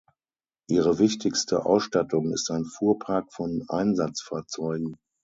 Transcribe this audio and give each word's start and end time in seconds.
Ihre 0.67 0.97
wichtigste 0.97 1.63
Ausstattung 1.63 2.31
ist 2.33 2.49
ein 2.49 2.65
Fuhrpark 2.65 3.31
von 3.31 3.63
Einsatzfahrzeugen. 3.67 4.97